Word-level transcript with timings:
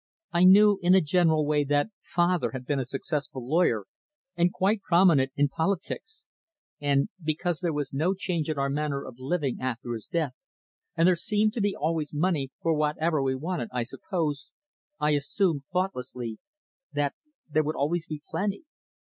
"I 0.31 0.45
knew 0.45 0.79
in 0.81 0.95
a 0.95 0.99
general 1.01 1.45
way 1.45 1.63
that 1.65 1.91
father 2.01 2.53
had 2.53 2.65
been 2.65 2.79
a 2.79 2.85
successful 2.85 3.47
lawyer, 3.47 3.85
and 4.35 4.51
quite 4.51 4.81
prominent 4.81 5.31
in 5.35 5.47
politics; 5.47 6.25
and 6.79 7.09
because 7.23 7.59
there 7.59 7.71
was 7.71 7.93
no 7.93 8.15
change 8.15 8.49
in 8.49 8.57
our 8.57 8.67
manner 8.71 9.05
of 9.05 9.19
living 9.19 9.57
after 9.61 9.93
his 9.93 10.07
death, 10.07 10.33
and 10.97 11.07
there 11.07 11.13
seemed 11.15 11.53
to 11.53 11.61
be 11.61 11.75
always 11.75 12.15
money 12.15 12.49
for 12.63 12.73
whatever 12.73 13.21
we 13.21 13.35
wanted, 13.35 13.69
I 13.71 13.83
suppose 13.83 14.49
I 14.99 15.11
assumed, 15.11 15.65
thoughtlessly, 15.71 16.39
that 16.91 17.13
there 17.47 17.61
would 17.63 17.75
always 17.75 18.07
be 18.07 18.23
plenty. 18.27 18.63